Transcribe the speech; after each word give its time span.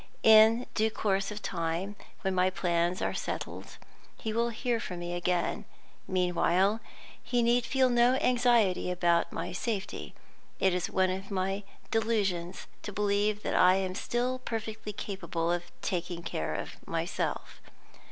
In 0.23 0.65
due 0.73 0.89
course 0.89 1.29
of 1.29 1.43
time, 1.43 1.95
when 2.21 2.33
my 2.33 2.49
plans 2.49 3.03
are 3.03 3.13
settled, 3.13 3.77
he 4.17 4.33
will 4.33 4.49
hear 4.49 4.79
from 4.79 4.97
me 4.97 5.13
again. 5.13 5.63
Meanwhile, 6.07 6.79
he 7.23 7.43
need 7.43 7.67
feel 7.67 7.87
no 7.87 8.15
anxiety 8.15 8.89
about 8.89 9.31
my 9.31 9.51
safety. 9.51 10.15
It 10.59 10.73
is 10.73 10.89
one 10.89 11.11
among 11.11 11.25
my 11.29 11.53
other 11.57 11.63
delusions 11.91 12.65
to 12.81 12.91
believe 12.91 13.43
that 13.43 13.53
I 13.55 13.75
am 13.75 13.93
still 13.93 14.39
perfectly 14.39 14.91
capable 14.91 15.51
of 15.51 15.65
taking 15.83 16.23
care 16.23 16.55
of 16.55 16.77
myself. 16.87 17.61